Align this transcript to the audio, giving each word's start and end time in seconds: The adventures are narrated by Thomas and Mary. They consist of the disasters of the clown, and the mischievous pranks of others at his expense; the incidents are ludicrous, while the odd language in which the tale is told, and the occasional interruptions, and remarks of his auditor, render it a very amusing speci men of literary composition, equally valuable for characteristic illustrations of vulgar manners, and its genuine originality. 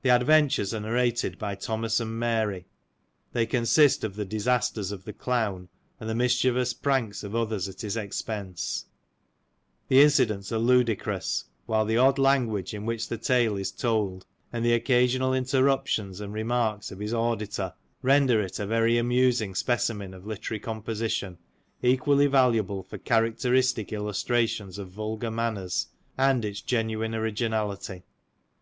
The 0.00 0.08
adventures 0.08 0.72
are 0.72 0.80
narrated 0.80 1.36
by 1.38 1.56
Thomas 1.56 2.00
and 2.00 2.18
Mary. 2.18 2.64
They 3.34 3.44
consist 3.44 4.02
of 4.02 4.16
the 4.16 4.24
disasters 4.24 4.90
of 4.92 5.04
the 5.04 5.12
clown, 5.12 5.68
and 6.00 6.08
the 6.08 6.14
mischievous 6.14 6.72
pranks 6.72 7.22
of 7.22 7.36
others 7.36 7.68
at 7.68 7.82
his 7.82 7.98
expense; 7.98 8.86
the 9.88 10.00
incidents 10.00 10.52
are 10.52 10.58
ludicrous, 10.58 11.44
while 11.66 11.84
the 11.84 11.98
odd 11.98 12.18
language 12.18 12.72
in 12.72 12.86
which 12.86 13.10
the 13.10 13.18
tale 13.18 13.58
is 13.58 13.70
told, 13.70 14.24
and 14.54 14.64
the 14.64 14.72
occasional 14.72 15.34
interruptions, 15.34 16.18
and 16.18 16.32
remarks 16.32 16.90
of 16.90 16.98
his 16.98 17.12
auditor, 17.12 17.74
render 18.00 18.40
it 18.40 18.58
a 18.58 18.66
very 18.66 18.96
amusing 18.96 19.52
speci 19.52 19.94
men 19.94 20.14
of 20.14 20.26
literary 20.26 20.60
composition, 20.60 21.36
equally 21.82 22.26
valuable 22.26 22.82
for 22.82 22.96
characteristic 22.96 23.92
illustrations 23.92 24.78
of 24.78 24.88
vulgar 24.88 25.30
manners, 25.30 25.88
and 26.16 26.42
its 26.42 26.62
genuine 26.62 27.14
originality. 27.14 28.02